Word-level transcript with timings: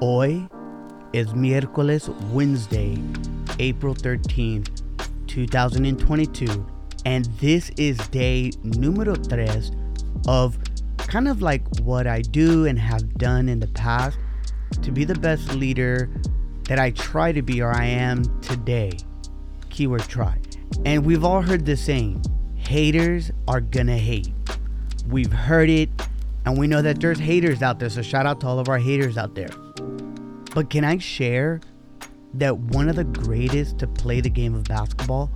Hoy 0.00 0.48
es 1.12 1.34
miércoles 1.34 2.08
Wednesday, 2.32 2.96
April 3.58 3.94
13th, 3.94 4.82
2022, 5.26 6.66
and 7.04 7.26
this 7.38 7.70
is 7.76 7.98
day 8.08 8.50
numero 8.62 9.14
tres 9.14 9.72
of 10.26 10.58
kind 10.96 11.28
of 11.28 11.42
like 11.42 11.62
what 11.82 12.06
I 12.06 12.22
do 12.22 12.64
and 12.64 12.78
have 12.78 13.12
done 13.18 13.50
in 13.50 13.60
the 13.60 13.66
past 13.66 14.18
to 14.80 14.90
be 14.90 15.04
the 15.04 15.16
best 15.16 15.54
leader 15.56 16.08
that 16.66 16.78
I 16.78 16.92
try 16.92 17.30
to 17.32 17.42
be 17.42 17.60
or 17.60 17.70
I 17.70 17.84
am 17.84 18.22
today. 18.40 18.92
Keyword 19.68 20.08
try. 20.08 20.38
And 20.86 21.04
we've 21.04 21.24
all 21.24 21.42
heard 21.42 21.66
the 21.66 21.76
saying 21.76 22.24
haters 22.54 23.32
are 23.46 23.60
gonna 23.60 23.98
hate. 23.98 24.32
We've 25.10 25.30
heard 25.30 25.68
it, 25.68 25.90
and 26.46 26.56
we 26.56 26.68
know 26.68 26.80
that 26.80 27.00
there's 27.00 27.18
haters 27.18 27.60
out 27.60 27.78
there, 27.78 27.90
so 27.90 28.00
shout 28.00 28.24
out 28.24 28.40
to 28.40 28.46
all 28.46 28.58
of 28.58 28.70
our 28.70 28.78
haters 28.78 29.18
out 29.18 29.34
there. 29.34 29.50
But 30.54 30.68
can 30.68 30.84
I 30.84 30.98
share 30.98 31.60
that 32.34 32.56
one 32.56 32.88
of 32.88 32.96
the 32.96 33.04
greatest 33.04 33.78
to 33.78 33.86
play 33.86 34.20
the 34.20 34.30
game 34.30 34.54
of 34.54 34.64
basketball 34.64 35.30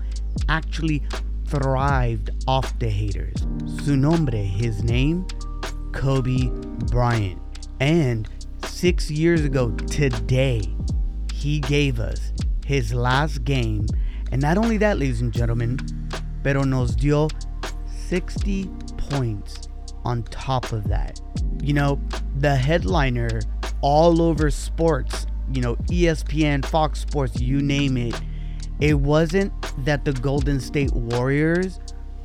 actually 0.49 1.03
thrived 1.47 2.31
off 2.49 2.77
the 2.79 2.89
haters? 2.89 3.47
Su 3.85 3.97
nombre, 3.97 4.39
his 4.39 4.83
name, 4.83 5.27
Kobe 5.93 6.49
Bryant. 6.91 7.41
And 7.81 8.29
six 8.67 9.11
years 9.11 9.45
ago 9.45 9.71
today, 9.71 10.63
he 11.33 11.61
gave 11.61 12.01
us 12.01 12.33
his 12.67 12.93
last 12.93 13.45
game. 13.45 13.87
And 14.33 14.43
not 14.43 14.59
only 14.59 14.79
that, 14.79 14.99
ladies 14.99 15.21
and 15.21 15.33
gentlemen, 15.33 15.79
pero 16.43 16.63
nos 16.63 16.97
dio 16.97 17.29
60 18.09 18.69
points 18.97 19.69
on 20.05 20.23
top 20.25 20.73
of 20.73 20.89
that. 20.89 21.21
You 21.63 21.75
know, 21.75 22.01
the 22.37 22.57
headliner 22.57 23.41
all 23.85 24.23
over 24.23 24.51
sports, 24.51 25.27
you 25.53 25.61
know, 25.61 25.77
ESPN, 25.91 26.65
Fox 26.65 27.01
Sports, 27.01 27.39
you 27.39 27.61
name 27.61 27.99
it. 27.99 28.19
It 28.81 28.95
wasn't 28.95 29.53
that 29.85 30.07
the 30.07 30.15
Golden 30.15 30.59
State 30.59 30.95
Warriors 30.95 31.81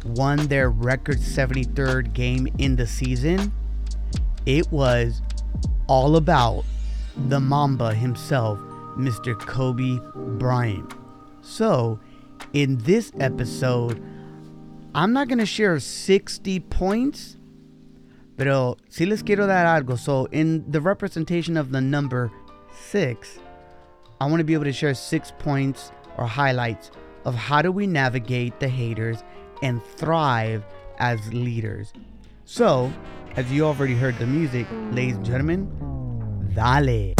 won 0.05 0.37
their 0.47 0.69
record 0.69 1.17
73rd 1.17 2.13
game 2.13 2.47
in 2.59 2.77
the 2.77 2.87
season. 2.87 3.51
It 4.45 4.71
was 4.71 5.21
all 5.87 6.15
about 6.15 6.63
the 7.27 7.41
Mamba 7.41 7.93
himself, 7.93 8.57
Mr. 8.97 9.37
Kobe 9.37 9.99
Bryant. 10.37 10.93
So, 11.41 11.99
in 12.53 12.77
this 12.77 13.11
episode, 13.19 14.01
I'm 14.95 15.11
not 15.11 15.27
going 15.27 15.39
to 15.39 15.45
share 15.45 15.77
60 15.77 16.61
points 16.61 17.35
Pero 18.39 18.77
si 18.87 19.05
les 19.05 19.21
quiero 19.21 19.47
dar 19.47 19.65
algo. 19.65 19.99
So, 19.99 20.29
in 20.31 20.63
the 20.71 20.79
representation 20.79 21.57
of 21.57 21.71
the 21.71 21.81
number 21.81 22.31
six, 22.71 23.37
I 24.21 24.27
want 24.27 24.39
to 24.39 24.45
be 24.45 24.53
able 24.53 24.63
to 24.63 24.71
share 24.71 24.93
six 24.93 25.33
points 25.39 25.91
or 26.17 26.25
highlights 26.25 26.89
of 27.25 27.35
how 27.35 27.61
do 27.61 27.69
we 27.69 27.85
navigate 27.85 28.57
the 28.61 28.69
haters 28.69 29.25
and 29.61 29.83
thrive 29.97 30.63
as 30.99 31.19
leaders. 31.33 31.91
So, 32.45 32.93
as 33.35 33.51
you 33.51 33.65
already 33.65 33.95
heard 33.95 34.17
the 34.19 34.25
music, 34.25 34.67
ladies 34.91 35.17
and 35.17 35.25
gentlemen, 35.25 35.67
dale. 36.55 37.15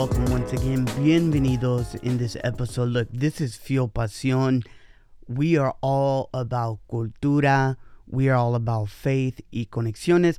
Welcome, 0.00 0.24
once 0.32 0.50
again. 0.54 0.86
Bienvenidos 0.96 1.94
in 2.02 2.16
this 2.16 2.34
episode. 2.42 2.88
Look, 2.88 3.08
this 3.12 3.38
is 3.38 3.56
Fuel 3.56 3.86
Pasión. 3.86 4.64
We 5.28 5.58
are 5.58 5.76
all 5.82 6.30
about 6.32 6.78
cultura. 6.90 7.76
We 8.06 8.30
are 8.30 8.36
all 8.36 8.54
about 8.54 8.88
faith 8.88 9.42
y 9.52 9.66
conexiones. 9.70 10.38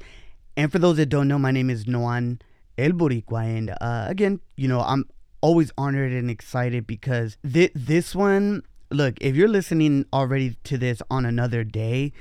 And 0.58 0.72
for 0.72 0.80
those 0.80 0.98
that 0.98 1.10
don't 1.10 1.28
know, 1.28 1.38
my 1.38 1.52
name 1.52 1.70
is 1.70 1.86
Noan 1.86 2.40
El 2.76 2.94
Boricua. 2.94 3.44
And 3.46 3.70
uh, 3.80 4.06
again, 4.08 4.40
you 4.56 4.68
know, 4.68 4.80
I'm 4.80 5.06
always 5.42 5.72
honored 5.78 6.12
and 6.12 6.32
excited 6.32 6.88
because 6.88 7.38
th- 7.48 7.72
this 7.76 8.16
one, 8.16 8.64
look, 8.90 9.14
if 9.22 9.36
you're 9.36 9.48
listening 9.48 10.08
already 10.12 10.58
to 10.64 10.76
this 10.80 11.04
on 11.12 11.24
another 11.24 11.64
day, 11.64 12.14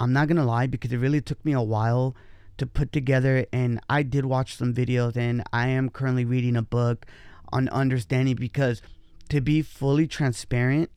I'm 0.00 0.12
not 0.12 0.26
going 0.26 0.38
to 0.38 0.44
lie 0.44 0.66
because 0.66 0.92
it 0.92 0.98
really 0.98 1.20
took 1.20 1.44
me 1.44 1.52
a 1.52 1.62
while 1.62 2.16
to 2.58 2.66
put 2.66 2.92
together 2.92 3.46
and 3.52 3.80
I 3.88 4.02
did 4.02 4.24
watch 4.24 4.56
some 4.56 4.74
videos 4.74 5.16
and 5.16 5.42
I 5.52 5.68
am 5.68 5.90
currently 5.90 6.24
reading 6.24 6.56
a 6.56 6.62
book 6.62 7.06
on 7.52 7.68
understanding 7.68 8.36
because 8.36 8.82
to 9.28 9.40
be 9.40 9.62
fully 9.62 10.06
transparent, 10.06 10.90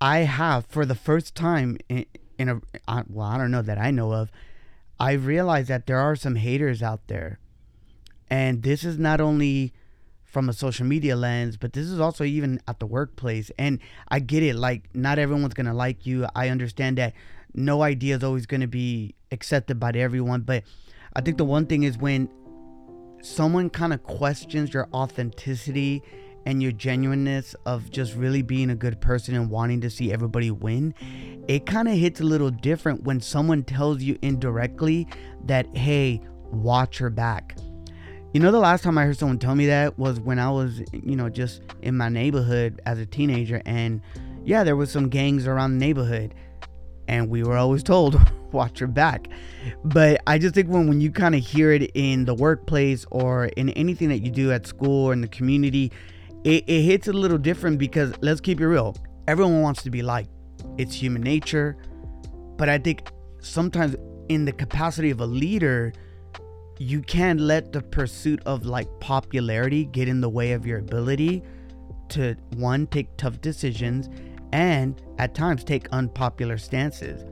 I 0.00 0.18
have 0.18 0.66
for 0.66 0.84
the 0.86 0.94
first 0.94 1.34
time 1.34 1.78
in, 1.88 2.06
in 2.38 2.48
a 2.48 2.60
well, 3.08 3.26
I 3.26 3.38
don't 3.38 3.50
know 3.50 3.62
that 3.62 3.78
I 3.78 3.90
know 3.90 4.12
of, 4.12 4.30
I 4.98 5.12
realized 5.12 5.68
that 5.68 5.86
there 5.86 5.98
are 5.98 6.16
some 6.16 6.36
haters 6.36 6.82
out 6.82 7.08
there. 7.08 7.38
And 8.28 8.62
this 8.62 8.84
is 8.84 8.98
not 8.98 9.20
only 9.20 9.72
from 10.24 10.48
a 10.48 10.52
social 10.52 10.86
media 10.86 11.16
lens, 11.16 11.56
but 11.56 11.72
this 11.72 11.86
is 11.86 11.98
also 11.98 12.22
even 12.22 12.60
at 12.68 12.78
the 12.78 12.86
workplace. 12.86 13.50
And 13.58 13.80
I 14.08 14.20
get 14.20 14.42
it, 14.42 14.54
like 14.54 14.88
not 14.94 15.18
everyone's 15.18 15.54
gonna 15.54 15.74
like 15.74 16.06
you. 16.06 16.26
I 16.34 16.48
understand 16.48 16.98
that 16.98 17.14
no 17.52 17.82
idea 17.82 18.16
is 18.16 18.22
always 18.22 18.46
gonna 18.46 18.68
be 18.68 19.14
accepted 19.32 19.80
by 19.80 19.90
everyone, 19.90 20.42
but 20.42 20.62
I 21.14 21.20
think 21.20 21.38
the 21.38 21.44
one 21.44 21.66
thing 21.66 21.82
is 21.82 21.98
when 21.98 22.28
someone 23.22 23.68
kind 23.70 23.92
of 23.92 24.02
questions 24.04 24.72
your 24.72 24.88
authenticity 24.94 26.02
and 26.46 26.62
your 26.62 26.72
genuineness 26.72 27.54
of 27.66 27.90
just 27.90 28.14
really 28.14 28.42
being 28.42 28.70
a 28.70 28.76
good 28.76 29.00
person 29.00 29.34
and 29.34 29.50
wanting 29.50 29.80
to 29.82 29.90
see 29.90 30.12
everybody 30.12 30.50
win, 30.50 30.94
it 31.48 31.66
kind 31.66 31.88
of 31.88 31.94
hits 31.94 32.20
a 32.20 32.24
little 32.24 32.50
different 32.50 33.02
when 33.02 33.20
someone 33.20 33.62
tells 33.62 34.02
you 34.02 34.18
indirectly 34.22 35.06
that, 35.44 35.66
hey, 35.76 36.20
watch 36.50 37.00
your 37.00 37.10
back. 37.10 37.56
You 38.32 38.40
know, 38.40 38.52
the 38.52 38.60
last 38.60 38.84
time 38.84 38.96
I 38.96 39.04
heard 39.04 39.18
someone 39.18 39.38
tell 39.38 39.56
me 39.56 39.66
that 39.66 39.98
was 39.98 40.20
when 40.20 40.38
I 40.38 40.50
was, 40.50 40.80
you 40.92 41.16
know, 41.16 41.28
just 41.28 41.62
in 41.82 41.96
my 41.96 42.08
neighborhood 42.08 42.80
as 42.86 42.98
a 42.98 43.06
teenager. 43.06 43.60
And 43.66 44.00
yeah, 44.44 44.62
there 44.62 44.76
was 44.76 44.90
some 44.90 45.08
gangs 45.08 45.46
around 45.46 45.72
the 45.72 45.84
neighborhood 45.84 46.34
and 47.08 47.28
we 47.28 47.42
were 47.42 47.56
always 47.56 47.82
told 47.82 48.20
watch 48.52 48.80
your 48.80 48.88
back. 48.88 49.28
But 49.84 50.20
i 50.26 50.38
just 50.38 50.54
think 50.54 50.68
when, 50.68 50.88
when 50.88 51.00
you 51.00 51.10
kind 51.10 51.34
of 51.34 51.44
hear 51.44 51.72
it 51.72 51.90
in 51.94 52.24
the 52.24 52.34
workplace 52.34 53.04
or 53.10 53.46
in 53.46 53.70
anything 53.70 54.08
that 54.08 54.18
you 54.20 54.30
do 54.30 54.52
at 54.52 54.66
school 54.66 55.06
or 55.06 55.12
in 55.12 55.20
the 55.20 55.28
community 55.28 55.92
it, 56.44 56.64
it 56.66 56.82
hits 56.82 57.08
a 57.08 57.12
little 57.12 57.38
different 57.38 57.78
because 57.78 58.14
let's 58.22 58.40
keep 58.40 58.60
it 58.60 58.66
real 58.66 58.96
everyone 59.28 59.60
wants 59.60 59.82
to 59.82 59.90
be 59.90 60.02
liked. 60.02 60.30
It's 60.78 60.94
human 60.94 61.22
nature. 61.22 61.76
But 62.56 62.68
i 62.68 62.78
think 62.78 63.10
sometimes 63.40 63.96
in 64.28 64.44
the 64.44 64.52
capacity 64.52 65.10
of 65.10 65.20
a 65.20 65.26
leader 65.26 65.92
you 66.78 67.02
can't 67.02 67.40
let 67.40 67.72
the 67.72 67.82
pursuit 67.82 68.40
of 68.46 68.64
like 68.64 68.88
popularity 69.00 69.84
get 69.84 70.08
in 70.08 70.20
the 70.20 70.28
way 70.30 70.52
of 70.52 70.64
your 70.64 70.78
ability 70.78 71.42
to 72.08 72.34
one 72.56 72.86
take 72.86 73.14
tough 73.18 73.40
decisions 73.40 74.08
and 74.52 75.02
at 75.18 75.34
times 75.34 75.62
take 75.62 75.88
unpopular 75.92 76.56
stances. 76.56 77.22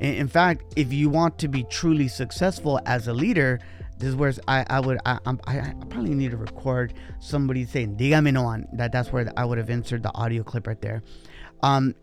In 0.00 0.28
fact, 0.28 0.74
if 0.76 0.92
you 0.92 1.08
want 1.08 1.38
to 1.38 1.48
be 1.48 1.64
truly 1.64 2.08
successful 2.08 2.80
as 2.86 3.08
a 3.08 3.12
leader, 3.12 3.60
this 3.98 4.08
is 4.08 4.16
where 4.16 4.32
I, 4.48 4.64
I 4.68 4.80
would 4.80 4.98
I, 5.06 5.18
I, 5.26 5.32
I 5.46 5.74
probably 5.88 6.14
need 6.14 6.32
to 6.32 6.36
record 6.36 6.94
somebody 7.20 7.64
saying 7.64 7.96
"dígame 7.96 8.32
Noan." 8.32 8.66
That 8.74 8.92
that's 8.92 9.12
where 9.12 9.30
I 9.36 9.44
would 9.44 9.58
have 9.58 9.70
inserted 9.70 10.02
the 10.02 10.14
audio 10.14 10.42
clip 10.42 10.66
right 10.66 10.80
there. 10.80 11.02
Um, 11.62 11.94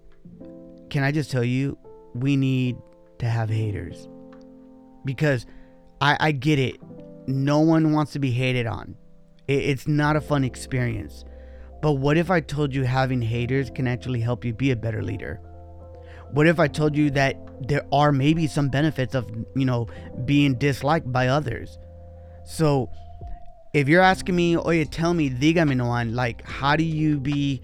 can 0.90 1.04
I 1.04 1.12
just 1.12 1.32
tell 1.32 1.44
you, 1.44 1.78
we 2.14 2.36
need 2.38 2.78
to 3.20 3.26
have 3.28 3.50
haters 3.50 4.08
because 5.06 5.46
I 6.00 6.18
I 6.20 6.32
get 6.32 6.60
it. 6.60 6.78
No 7.28 7.60
one 7.60 7.92
wants 7.92 8.14
to 8.14 8.20
be 8.20 8.32
hated 8.32 8.68
on. 8.68 8.96
It, 9.48 9.64
it's 9.64 9.88
not 9.88 10.16
a 10.16 10.22
fun 10.22 10.44
experience. 10.44 11.26
But 11.82 11.94
what 11.94 12.16
if 12.16 12.30
I 12.30 12.42
told 12.42 12.74
you 12.76 12.84
having 12.84 13.22
haters 13.22 13.70
can 13.72 13.88
actually 13.88 14.22
help 14.22 14.46
you 14.46 14.54
be 14.54 14.72
a 14.72 14.76
better 14.76 15.02
leader? 15.02 15.42
What 16.32 16.48
if 16.48 16.60
I 16.60 16.68
told 16.68 16.96
you 16.96 17.10
that 17.12 17.36
there 17.68 17.86
are 17.92 18.12
maybe 18.12 18.48
some 18.48 18.70
benefits 18.70 19.16
of, 19.16 19.30
you 19.56 19.66
know, 19.66 19.88
being 20.26 20.56
disliked 20.56 21.12
by 21.12 21.28
others? 21.28 21.78
So 22.46 22.90
if 23.74 23.88
you're 23.88 24.02
asking 24.02 24.36
me, 24.36 24.58
oh, 24.58 24.68
oye, 24.68 24.84
tell 24.86 25.14
me, 25.14 25.30
dígame, 25.30 25.76
Noan, 25.76 26.14
like, 26.14 26.46
how 26.46 26.76
do 26.76 26.84
you 26.84 27.20
be 27.20 27.62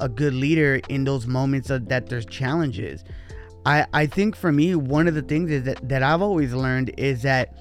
a 0.00 0.08
good 0.08 0.34
leader 0.34 0.80
in 0.88 1.04
those 1.04 1.26
moments 1.26 1.70
of, 1.70 1.88
that 1.88 2.08
there's 2.08 2.26
challenges? 2.26 3.04
I, 3.66 3.86
I 3.92 4.06
think 4.06 4.36
for 4.36 4.52
me, 4.52 4.74
one 4.74 5.08
of 5.08 5.14
the 5.14 5.22
things 5.22 5.50
is 5.50 5.64
that, 5.64 5.88
that 5.88 6.02
I've 6.02 6.22
always 6.22 6.54
learned 6.54 6.92
is 6.96 7.22
that 7.22 7.54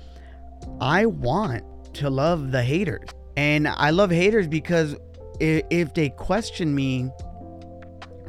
I 0.80 1.06
want 1.06 1.64
to 1.96 2.10
love 2.10 2.52
the 2.52 2.64
haters. 2.64 3.10
And 3.36 3.68
I 3.68 3.90
love 3.92 4.10
haters 4.12 4.48
because 4.48 4.96
if 5.40 5.94
they 5.94 6.10
question 6.10 6.74
me, 6.74 7.10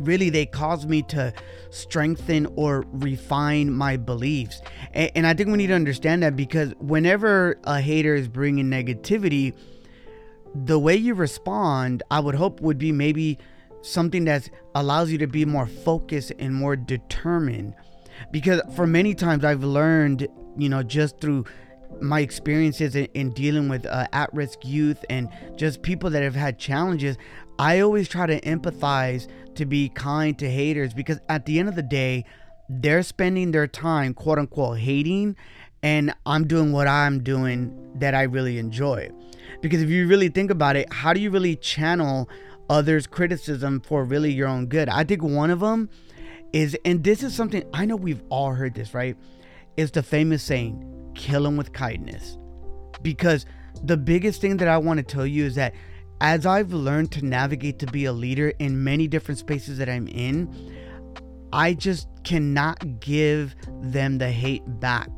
really 0.01 0.31
they 0.31 0.47
cause 0.47 0.87
me 0.87 1.03
to 1.03 1.33
strengthen 1.71 2.47
or 2.57 2.85
refine 2.93 3.73
my 3.73 3.97
beliefs. 3.97 4.61
And, 4.93 5.27
I 5.27 5.35
think 5.35 5.51
we 5.51 5.57
need 5.57 5.69
to 5.69 5.75
understand 5.75 6.23
that 6.23 6.37
because 6.37 6.73
whenever 6.79 7.59
a 7.65 7.81
hater 7.81 8.15
is 8.15 8.29
bringing 8.29 8.67
negativity, 8.67 9.55
the 10.55 10.79
way 10.79 10.97
you 10.97 11.15
respond, 11.15 12.03
I 12.11 12.21
would 12.21 12.35
hope 12.35 12.61
would 12.61 12.79
be 12.79 12.93
maybe 12.93 13.39
something 13.83 14.25
that 14.25 14.49
allows 14.75 15.11
you 15.11 15.19
to 15.19 15.27
be 15.27 15.45
more 15.45 15.67
focused 15.67 16.33
and 16.39 16.55
more 16.55 16.77
determined. 16.77 17.75
Because 18.31 18.61
for 18.75 18.87
many 18.87 19.15
times 19.15 19.45
I've 19.45 19.63
learned, 19.63 20.27
you 20.57 20.69
know, 20.69 20.83
just 20.83 21.21
through 21.21 21.45
my 22.01 22.21
experiences 22.21 22.95
in, 22.95 23.07
in 23.15 23.31
dealing 23.31 23.69
with 23.69 23.87
uh, 23.87 24.07
at 24.13 24.33
risk 24.35 24.65
youth 24.65 25.05
and 25.09 25.29
just 25.57 25.83
people 25.83 26.11
that 26.11 26.23
have 26.23 26.35
had 26.35 26.59
challenges, 26.59 27.17
I 27.59 27.81
always 27.81 28.09
try 28.09 28.27
to 28.27 28.41
empathize 28.43 29.27
to 29.59 29.67
be 29.67 29.89
kind 29.91 30.39
to 30.39 30.51
haters 30.51 30.95
because 30.95 31.21
at 31.29 31.47
the 31.47 31.59
end 31.59 31.69
of 31.69 31.75
the 31.75 31.83
day, 31.83 32.25
they're 32.69 33.03
spending 33.03 33.53
their 33.53 33.67
time, 33.67 34.15
quote 34.15 34.39
unquote, 34.39 34.79
hating, 34.79 35.37
and 35.83 36.15
I'm 36.27 36.47
doing 36.47 36.73
what 36.73 36.89
I'm 36.89 37.23
doing 37.23 37.93
that 37.97 38.15
I 38.15 38.23
really 38.23 38.59
enjoy. 38.59 39.11
Because 39.61 39.83
if 39.83 39.89
you 39.89 40.07
really 40.07 40.29
think 40.29 40.51
about 40.51 40.77
it, 40.77 40.93
how 40.93 41.13
do 41.13 41.21
you 41.21 41.31
really 41.31 41.57
channel 41.57 42.29
others' 42.69 43.07
criticism 43.07 43.81
for 43.81 44.05
really 44.05 44.33
your 44.33 44.49
own 44.49 44.67
good? 44.67 44.89
I 44.89 45.05
think 45.05 45.23
one 45.23 45.51
of 45.51 45.61
them 45.61 45.89
is, 46.53 46.77
and 46.85 47.05
this 47.05 47.23
is 47.23 47.35
something 47.35 47.65
I 47.73 47.87
know 47.87 47.97
we've 47.97 48.23
all 48.29 48.53
heard 48.53 48.75
this, 48.75 48.95
right? 48.95 49.17
Is 49.77 49.91
the 49.91 50.03
famous 50.03 50.43
saying, 50.43 51.13
kill 51.15 51.45
them 51.45 51.57
with 51.57 51.73
kindness. 51.73 52.39
Because 53.01 53.47
the 53.85 53.97
biggest 53.97 54.41
thing 54.41 54.57
that 54.59 54.69
I 54.69 54.79
want 54.79 54.99
to 54.99 55.05
tell 55.05 55.27
you 55.27 55.45
is 55.45 55.55
that 55.55 55.75
as 56.21 56.47
I've 56.47 56.73
learned 56.73 57.13
to 57.13 57.25
navigate 57.25 57.79
to 57.81 57.87
be 57.87 58.05
a 58.05 58.13
leader 58.13 58.53
in 58.59 58.83
many 58.83 59.07
different 59.07 59.39
spaces 59.39 59.79
that 59.79 59.89
I'm 59.89 60.09
in, 60.09 60.53
I 61.53 61.75
just 61.75 62.09
cannot 62.25 63.01
give 63.01 63.55
them 63.81 64.19
the 64.19 64.31
hate 64.31 64.63
back. 64.81 65.11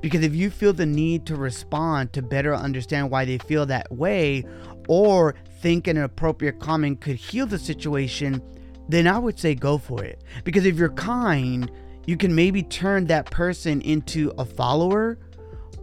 Because 0.00 0.22
if 0.22 0.34
you 0.34 0.50
feel 0.50 0.72
the 0.72 0.86
need 0.86 1.26
to 1.26 1.34
respond 1.34 2.12
to 2.12 2.22
better 2.22 2.54
understand 2.54 3.10
why 3.10 3.24
they 3.24 3.38
feel 3.38 3.66
that 3.66 3.90
way, 3.90 4.44
or 4.88 5.34
think 5.60 5.86
an 5.86 5.96
appropriate 5.98 6.60
comment 6.60 7.00
could 7.00 7.16
heal 7.16 7.46
the 7.46 7.58
situation, 7.58 8.42
then 8.88 9.06
I 9.06 9.18
would 9.18 9.38
say 9.38 9.54
go 9.54 9.78
for 9.78 10.04
it. 10.04 10.22
Because 10.44 10.64
if 10.64 10.76
you're 10.76 10.90
kind, 10.90 11.70
you 12.06 12.16
can 12.16 12.34
maybe 12.34 12.62
turn 12.62 13.06
that 13.06 13.30
person 13.30 13.80
into 13.82 14.32
a 14.38 14.44
follower 14.44 15.18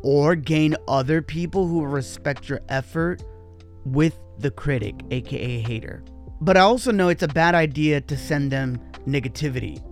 or 0.04 0.36
gain 0.36 0.75
other 0.88 1.22
people 1.22 1.68
who 1.68 1.84
respect 1.86 2.50
your 2.50 2.62
effort 2.69 3.24
with 3.86 4.18
the 4.39 4.51
critic, 4.51 4.95
aka 5.12 5.60
hater. 5.60 6.04
But 6.42 6.57
I 6.57 6.62
also 6.62 6.92
know 6.92 7.10
it's 7.10 7.24
a 7.24 7.28
bad 7.28 7.56
idea 7.56 8.01
to 8.01 8.18
send 8.18 8.51
them 8.51 8.80
negativity. 9.07 9.84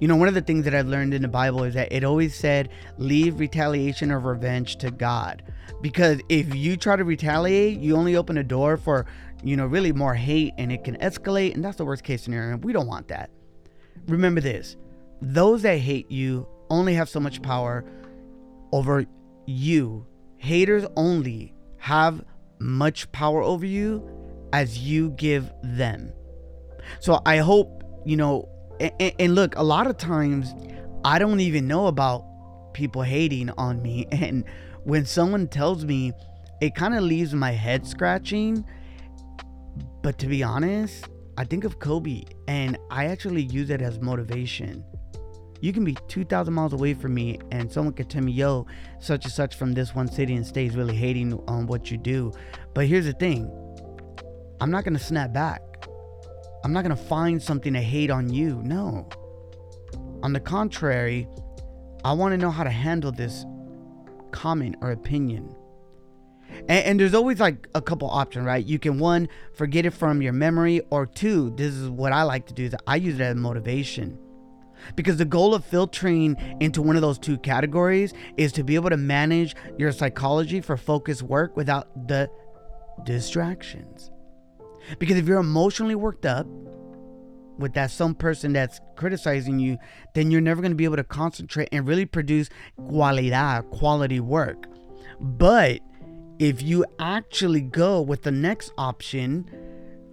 You 0.00 0.08
know, 0.08 0.16
one 0.16 0.28
of 0.28 0.34
the 0.34 0.40
things 0.40 0.64
that 0.64 0.74
I've 0.74 0.88
learned 0.88 1.14
in 1.14 1.22
the 1.22 1.28
Bible 1.28 1.62
is 1.64 1.74
that 1.74 1.92
it 1.92 2.04
always 2.04 2.34
said, 2.34 2.70
leave 2.98 3.38
retaliation 3.38 4.10
or 4.10 4.18
revenge 4.18 4.76
to 4.78 4.90
God. 4.90 5.44
Because 5.80 6.20
if 6.28 6.54
you 6.54 6.76
try 6.76 6.96
to 6.96 7.04
retaliate, 7.04 7.78
you 7.78 7.96
only 7.96 8.16
open 8.16 8.38
a 8.38 8.42
door 8.42 8.76
for, 8.76 9.06
you 9.44 9.56
know, 9.56 9.66
really 9.66 9.92
more 9.92 10.14
hate 10.14 10.54
and 10.58 10.72
it 10.72 10.84
can 10.84 10.96
escalate. 10.96 11.54
And 11.54 11.64
that's 11.64 11.76
the 11.76 11.84
worst 11.84 12.04
case 12.04 12.22
scenario. 12.22 12.56
We 12.56 12.72
don't 12.72 12.88
want 12.88 13.08
that. 13.08 13.30
Remember 14.08 14.40
this 14.40 14.76
those 15.20 15.62
that 15.62 15.78
hate 15.78 16.10
you 16.10 16.48
only 16.68 16.94
have 16.94 17.08
so 17.08 17.20
much 17.20 17.40
power 17.42 17.84
over 18.72 19.06
you. 19.46 20.04
Haters 20.38 20.84
only 20.96 21.54
have 21.78 22.24
much 22.62 23.10
power 23.12 23.42
over 23.42 23.66
you 23.66 24.08
as 24.52 24.78
you 24.78 25.10
give 25.10 25.50
them. 25.62 26.12
So 27.00 27.20
I 27.26 27.38
hope, 27.38 27.82
you 28.04 28.16
know, 28.16 28.48
and, 28.80 29.12
and, 29.18 29.34
look, 29.34 29.56
a 29.56 29.62
lot 29.62 29.86
of 29.86 29.96
times 29.96 30.52
I 31.04 31.18
don't 31.18 31.40
even 31.40 31.68
know 31.68 31.86
about 31.86 32.24
people 32.74 33.02
hating 33.02 33.50
on 33.50 33.82
me. 33.82 34.06
And 34.12 34.44
when 34.84 35.04
someone 35.06 35.46
tells 35.48 35.84
me, 35.84 36.12
it 36.60 36.74
kind 36.74 36.94
of 36.94 37.02
leaves 37.02 37.34
my 37.34 37.52
head 37.52 37.86
scratching. 37.86 38.64
But 40.02 40.18
to 40.18 40.26
be 40.26 40.42
honest, 40.42 41.04
I 41.36 41.44
think 41.44 41.64
of 41.64 41.78
Kobe 41.78 42.24
and 42.48 42.76
I 42.90 43.06
actually 43.06 43.42
use 43.42 43.70
it 43.70 43.80
as 43.80 44.00
motivation. 44.00 44.84
You 45.62 45.72
can 45.72 45.84
be 45.84 45.96
2,000 46.08 46.52
miles 46.52 46.72
away 46.72 46.92
from 46.92 47.14
me 47.14 47.38
and 47.52 47.70
someone 47.70 47.94
could 47.94 48.10
tell 48.10 48.22
me, 48.22 48.32
yo, 48.32 48.66
such 48.98 49.24
and 49.24 49.32
such 49.32 49.54
from 49.54 49.72
this 49.72 49.94
one 49.94 50.08
city 50.08 50.34
and 50.34 50.44
state 50.44 50.72
is 50.72 50.76
really 50.76 50.96
hating 50.96 51.40
on 51.46 51.68
what 51.68 51.88
you 51.88 51.96
do. 51.96 52.32
But 52.74 52.86
here's 52.86 53.06
the 53.06 53.12
thing 53.12 53.48
I'm 54.60 54.72
not 54.72 54.82
going 54.82 54.94
to 54.94 55.02
snap 55.02 55.32
back. 55.32 55.62
I'm 56.64 56.72
not 56.72 56.82
going 56.82 56.96
to 56.96 57.02
find 57.04 57.40
something 57.40 57.72
to 57.74 57.80
hate 57.80 58.10
on 58.10 58.28
you. 58.28 58.60
No. 58.64 59.08
On 60.24 60.32
the 60.32 60.40
contrary, 60.40 61.28
I 62.04 62.12
want 62.12 62.32
to 62.32 62.38
know 62.38 62.50
how 62.50 62.64
to 62.64 62.70
handle 62.70 63.12
this 63.12 63.46
comment 64.32 64.74
or 64.80 64.90
opinion. 64.90 65.54
And, 66.68 66.84
and, 66.84 67.00
there's 67.00 67.14
always 67.14 67.38
like 67.38 67.68
a 67.76 67.80
couple 67.80 68.10
options, 68.10 68.46
right? 68.46 68.64
You 68.64 68.80
can 68.80 68.98
one 68.98 69.28
forget 69.54 69.86
it 69.86 69.92
from 69.92 70.22
your 70.22 70.32
memory, 70.32 70.80
or 70.90 71.06
two, 71.06 71.50
this 71.56 71.72
is 71.72 71.88
what 71.88 72.12
I 72.12 72.24
like 72.24 72.46
to 72.46 72.54
do. 72.54 72.64
Is 72.64 72.74
I 72.86 72.96
use 72.96 73.14
it 73.14 73.22
as 73.22 73.36
motivation, 73.36 74.18
because 74.96 75.16
the 75.16 75.24
goal 75.24 75.54
of 75.54 75.64
filtering 75.64 76.36
into 76.60 76.82
one 76.82 76.96
of 76.96 77.02
those 77.02 77.18
two 77.18 77.38
categories 77.38 78.12
is 78.36 78.52
to 78.52 78.64
be 78.64 78.74
able 78.74 78.90
to 78.90 78.96
manage 78.96 79.54
your 79.78 79.92
psychology 79.92 80.60
for 80.60 80.76
focused 80.76 81.22
work 81.22 81.56
without 81.56 82.08
the 82.08 82.30
distractions. 83.04 84.10
Because 84.98 85.16
if 85.16 85.26
you're 85.26 85.38
emotionally 85.38 85.94
worked 85.94 86.26
up 86.26 86.46
with 87.58 87.74
that 87.74 87.90
some 87.90 88.14
person 88.14 88.52
that's 88.52 88.80
criticizing 88.96 89.58
you, 89.58 89.78
then 90.14 90.30
you're 90.30 90.40
never 90.40 90.60
going 90.60 90.72
to 90.72 90.76
be 90.76 90.84
able 90.84 90.96
to 90.96 91.04
concentrate 91.04 91.68
and 91.72 91.86
really 91.86 92.06
produce 92.06 92.48
qualidad, 92.80 93.70
quality 93.70 94.20
work. 94.20 94.66
But 95.20 95.80
if 96.38 96.62
you 96.62 96.84
actually 96.98 97.60
go 97.60 98.00
with 98.00 98.22
the 98.22 98.32
next 98.32 98.72
option 98.76 99.48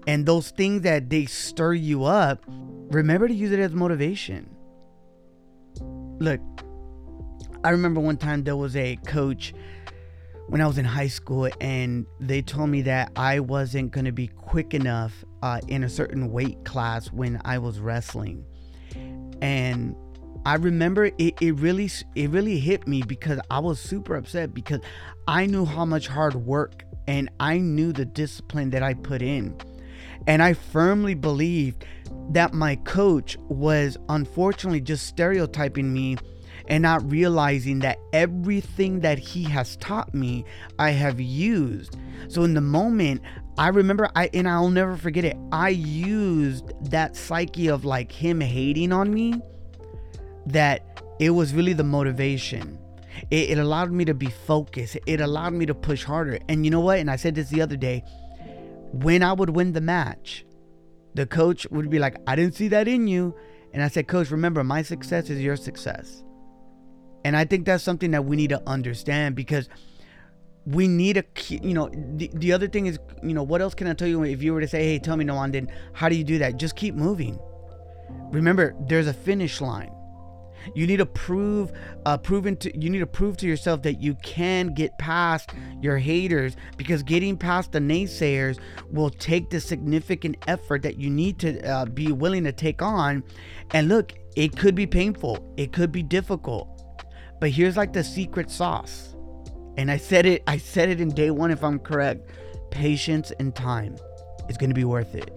and 0.06 0.26
those 0.26 0.52
things 0.52 0.84
that 0.84 1.10
they 1.10 1.26
stir 1.26 1.74
you 1.74 2.04
up, 2.04 2.44
remember 2.48 3.28
to 3.28 3.34
use 3.34 3.52
it 3.52 3.60
as 3.60 3.72
motivation. 3.72 4.56
Look, 6.20 6.42
I 7.64 7.70
remember 7.70 8.00
one 8.02 8.18
time 8.18 8.44
there 8.44 8.56
was 8.56 8.76
a 8.76 8.98
coach 9.08 9.54
when 10.48 10.62
I 10.62 10.68
was 10.68 10.78
in 10.78 10.86
high 10.86 11.08
school, 11.08 11.50
and 11.62 12.06
they 12.20 12.42
told 12.42 12.70
me 12.70 12.82
that 12.84 13.12
I 13.16 13.40
wasn't 13.40 13.92
going 13.92 14.06
to 14.06 14.12
be 14.12 14.28
quick 14.28 14.74
enough 14.74 15.24
uh, 15.42 15.62
in 15.68 15.84
a 15.84 15.90
certain 15.90 16.32
weight 16.32 16.64
class 16.66 17.08
when 17.08 17.40
I 17.46 17.60
was 17.60 17.80
wrestling. 17.80 18.44
And 19.42 19.96
I 20.46 20.56
remember 20.56 21.06
it, 21.06 21.36
it 21.42 21.56
really 21.60 21.90
it 22.16 22.30
really 22.30 22.60
hit 22.60 22.88
me 22.88 23.04
because 23.04 23.40
I 23.52 23.60
was 23.60 23.80
super 23.80 24.16
upset 24.16 24.54
because 24.54 24.80
I 25.28 25.46
knew 25.46 25.66
how 25.66 25.86
much 25.86 26.08
hard 26.08 26.36
work 26.36 26.84
and 27.08 27.30
I 27.40 27.58
knew 27.58 27.92
the 27.94 28.06
discipline 28.06 28.70
that 28.72 28.84
I 28.84 28.94
put 28.94 29.22
in. 29.22 29.56
And 30.28 30.44
I 30.44 30.54
firmly 30.54 31.16
believed 31.16 31.86
that 32.32 32.54
my 32.54 32.76
coach 32.78 33.38
was 33.48 33.98
unfortunately 34.10 34.82
just 34.82 35.08
stereotyping 35.08 35.92
me 35.92 36.18
and 36.68 36.84
not 36.84 37.10
realizing 37.10 37.80
that 37.80 37.98
everything 38.14 39.00
that 39.00 39.18
he 39.18 39.44
has 39.44 39.76
taught 39.78 40.14
me, 40.14 40.46
I 40.78 40.92
have 40.92 41.20
used. 41.20 41.98
So 42.28 42.44
in 42.44 42.54
the 42.54 42.62
moment, 42.62 43.22
I 43.58 43.70
remember 43.70 44.10
I 44.16 44.30
and 44.34 44.48
I'll 44.48 44.70
never 44.70 44.96
forget 44.96 45.26
it. 45.26 45.36
I 45.52 45.70
used 45.70 46.72
that 46.92 47.16
psyche 47.16 47.68
of 47.68 47.86
like 47.86 48.12
him 48.12 48.40
hating 48.40 48.94
on 48.94 49.12
me 49.12 49.42
that 50.46 51.04
it 51.20 51.32
was 51.32 51.54
really 51.54 51.74
the 51.74 51.84
motivation. 51.84 52.78
It, 53.32 53.52
it 53.52 53.58
allowed 53.58 53.92
me 53.92 54.06
to 54.06 54.14
be 54.14 54.28
focused. 54.28 54.98
It 55.06 55.22
allowed 55.22 55.54
me 55.54 55.66
to 55.66 55.74
push 55.74 56.04
harder. 56.04 56.40
And 56.48 56.64
you 56.64 56.72
know 56.72 56.80
what? 56.80 57.00
And 57.00 57.10
I 57.10 57.16
said 57.16 57.36
this 57.36 57.50
the 57.50 57.62
other 57.62 57.76
day. 57.76 58.04
When 58.92 59.24
I 59.24 59.34
would 59.34 59.52
win 59.52 59.74
the 59.74 59.82
match, 59.82 60.46
the 61.14 61.26
coach 61.26 61.68
would 61.72 61.90
be 61.90 62.00
like, 62.00 62.18
I 62.28 62.36
didn't 62.36 62.56
see 62.56 62.68
that 62.70 62.88
in 62.88 63.08
you. 63.08 63.36
And 63.74 63.84
I 63.84 63.88
said, 63.88 64.08
Coach, 64.08 64.32
remember, 64.32 64.64
my 64.64 64.82
success 64.82 65.30
is 65.30 65.42
your 65.42 65.56
success. 65.56 66.24
And 67.24 67.36
I 67.36 67.46
think 67.46 67.66
that's 67.66 67.84
something 67.84 68.12
that 68.12 68.26
we 68.26 68.36
need 68.36 68.50
to 68.50 68.62
understand 68.68 69.36
because 69.36 69.70
we 70.66 70.88
need 70.88 71.18
a, 71.18 71.24
you 71.50 71.74
know, 71.74 71.90
the, 72.16 72.32
the 72.34 72.54
other 72.54 72.68
thing 72.68 72.86
is, 72.86 73.00
you 73.22 73.34
know, 73.34 73.44
what 73.44 73.62
else 73.62 73.74
can 73.74 73.88
I 73.88 73.94
tell 73.94 74.08
you 74.08 74.24
if 74.24 74.42
you 74.42 74.54
were 74.54 74.62
to 74.62 74.68
say, 74.68 74.84
hey, 74.84 75.00
tell 75.00 75.18
me, 75.18 75.26
Noan, 75.26 75.52
then 75.52 75.72
how 75.94 76.10
do 76.10 76.16
you 76.16 76.24
do 76.24 76.38
that? 76.40 76.58
Just 76.58 76.76
keep 76.76 76.96
moving. 76.96 77.40
Remember, 78.32 78.76
there's 78.88 79.08
a 79.08 79.14
finish 79.14 79.62
line. 79.62 79.92
You 80.76 80.88
need 80.88 80.98
to 80.98 81.06
prove, 81.06 81.72
uh, 82.06 82.18
proven 82.18 82.58
to, 82.58 82.78
you 82.80 82.90
need 82.90 83.00
to 83.00 83.08
prove 83.08 83.38
to 83.38 83.48
yourself 83.48 83.82
that 83.84 84.02
you 84.02 84.16
can 84.24 84.74
get 84.74 84.98
past 84.98 85.52
your 85.82 85.98
haters 85.98 86.56
because 86.78 87.04
getting 87.04 87.38
past 87.38 87.72
the 87.72 87.80
naysayers 87.80 88.60
will 88.92 89.10
take 89.10 89.50
the 89.50 89.60
significant 89.60 90.38
effort 90.48 90.82
that 90.84 91.00
you 91.00 91.10
need 91.10 91.40
to 91.40 91.62
uh, 91.68 91.86
be 91.86 92.12
willing 92.12 92.44
to 92.44 92.52
take 92.52 92.82
on. 92.82 93.24
And 93.72 93.88
look, 93.88 94.14
it 94.36 94.58
could 94.58 94.76
be 94.76 94.88
painful, 94.88 95.54
it 95.58 95.74
could 95.74 95.92
be 95.92 96.04
difficult 96.04 96.80
but 97.40 97.52
here's 97.52 97.78
like 97.78 97.94
the 97.94 98.04
secret 98.04 98.52
sauce. 98.52 99.16
And 99.78 99.90
I 99.90 99.98
said 99.98 100.26
it, 100.26 100.44
I 100.46 100.58
said 100.58 100.90
it 100.90 101.00
in 101.00 101.10
day 101.10 101.32
one 101.32 101.52
if 101.52 101.64
I'm 101.64 101.80
correct. 101.80 102.30
Patience 102.70 103.32
and 103.40 103.56
time 103.56 103.96
is 104.50 104.58
going 104.58 104.70
to 104.70 104.76
be 104.76 104.84
worth 104.84 105.16
it 105.16 105.32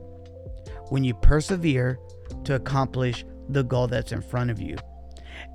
when 0.89 1.05
you 1.05 1.15
persevere 1.15 1.99
to 2.45 2.55
accomplish 2.55 3.25
the 3.49 3.63
goal 3.63 3.87
that's 3.87 4.13
in 4.13 4.21
front 4.21 4.51
of 4.51 4.61
you. 4.61 4.77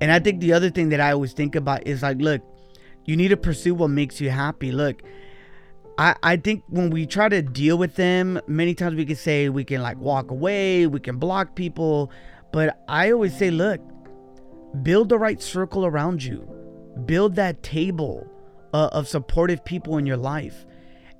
And 0.00 0.12
I 0.12 0.18
think 0.18 0.40
the 0.40 0.52
other 0.52 0.70
thing 0.70 0.90
that 0.90 1.00
I 1.00 1.12
always 1.12 1.32
think 1.32 1.54
about 1.54 1.86
is 1.86 2.02
like, 2.02 2.18
look, 2.18 2.42
you 3.04 3.16
need 3.16 3.28
to 3.28 3.36
pursue 3.36 3.74
what 3.74 3.88
makes 3.88 4.20
you 4.20 4.30
happy. 4.30 4.70
Look, 4.70 5.02
I, 5.96 6.14
I 6.22 6.36
think 6.36 6.62
when 6.68 6.90
we 6.90 7.06
try 7.06 7.28
to 7.28 7.42
deal 7.42 7.76
with 7.76 7.96
them, 7.96 8.40
many 8.46 8.74
times 8.74 8.94
we 8.94 9.04
can 9.04 9.16
say 9.16 9.48
we 9.48 9.64
can 9.64 9.82
like 9.82 9.98
walk 9.98 10.30
away, 10.30 10.86
we 10.86 11.00
can 11.00 11.18
block 11.18 11.56
people. 11.56 12.12
But 12.52 12.82
I 12.88 13.10
always 13.10 13.36
say, 13.36 13.50
look, 13.50 13.80
build 14.82 15.08
the 15.08 15.18
right 15.18 15.42
circle 15.42 15.84
around 15.84 16.22
you, 16.22 16.48
build 17.04 17.34
that 17.34 17.62
table 17.62 18.26
uh, 18.72 18.90
of 18.92 19.08
supportive 19.08 19.64
people 19.64 19.98
in 19.98 20.06
your 20.06 20.16
life. 20.16 20.64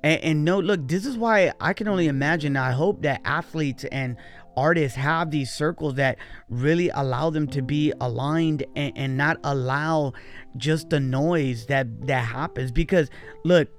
And, 0.03 0.21
and 0.21 0.45
no, 0.45 0.59
look, 0.59 0.87
this 0.87 1.05
is 1.05 1.17
why 1.17 1.51
I 1.59 1.73
can 1.73 1.87
only 1.87 2.07
imagine. 2.07 2.55
I 2.55 2.71
hope 2.71 3.01
that 3.01 3.21
athletes 3.25 3.83
and 3.85 4.15
artists 4.55 4.97
have 4.97 5.31
these 5.31 5.51
circles 5.51 5.95
that 5.95 6.17
really 6.49 6.89
allow 6.89 7.29
them 7.29 7.47
to 7.47 7.61
be 7.61 7.93
aligned 8.01 8.65
and, 8.75 8.97
and 8.97 9.17
not 9.17 9.37
allow 9.43 10.13
just 10.57 10.89
the 10.89 10.99
noise 10.99 11.65
that 11.67 12.07
that 12.07 12.25
happens. 12.25 12.71
Because 12.71 13.09
look, 13.43 13.69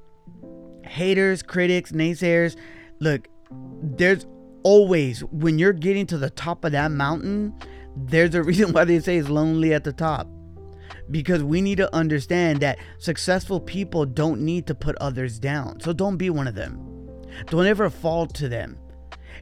haters, 0.84 1.42
critics, 1.42 1.92
naysayers, 1.92 2.56
look, 3.00 3.28
there's 3.82 4.26
always 4.62 5.20
when 5.24 5.58
you're 5.58 5.72
getting 5.72 6.06
to 6.06 6.18
the 6.18 6.30
top 6.30 6.64
of 6.64 6.72
that 6.72 6.90
mountain, 6.90 7.54
there's 7.96 8.34
a 8.34 8.42
reason 8.50 8.72
why 8.72 8.84
they 8.84 9.00
say 9.00 9.18
it's 9.18 9.28
lonely 9.28 9.72
at 9.72 9.84
the 9.84 9.92
top 9.92 10.28
because 11.10 11.42
we 11.42 11.60
need 11.60 11.76
to 11.78 11.94
understand 11.94 12.60
that 12.60 12.78
successful 12.98 13.60
people 13.60 14.06
don't 14.06 14.40
need 14.40 14.66
to 14.66 14.74
put 14.74 14.96
others 15.00 15.38
down. 15.38 15.80
So 15.80 15.92
don't 15.92 16.16
be 16.16 16.30
one 16.30 16.46
of 16.46 16.54
them. 16.54 16.78
Don't 17.46 17.66
ever 17.66 17.90
fall 17.90 18.26
to 18.26 18.48
them. 18.48 18.78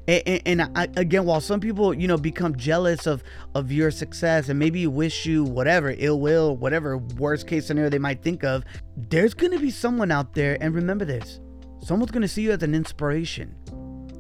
And, 0.09 0.43
and, 0.47 0.63
I, 0.75 0.89
again, 0.97 1.27
while 1.27 1.41
some 1.41 1.61
people, 1.61 1.95
you 1.95 2.09
know, 2.09 2.17
become 2.17 2.57
jealous 2.57 3.07
of 3.07 3.23
of 3.55 3.71
your 3.71 3.91
success 3.91 4.49
and 4.49 4.59
maybe 4.59 4.87
wish 4.87 5.27
you 5.27 5.45
whatever 5.45 5.95
ill 5.99 6.19
will, 6.19 6.57
whatever 6.57 6.99
worst 6.99 7.47
case 7.47 7.67
scenario 7.67 7.91
they 7.91 7.99
might 7.99 8.23
think 8.23 8.43
of, 8.43 8.65
there's 8.97 9.35
to 9.53 9.59
be 9.59 9.71
someone 9.71 10.11
out 10.11 10.35
there. 10.35 10.57
And 10.61 10.75
remember 10.75 11.05
this: 11.05 11.41
someone's 11.81 12.11
to 12.23 12.29
see 12.29 12.43
you 12.43 12.53
as 12.53 12.63
an 12.63 12.75
inspiration. 12.75 13.55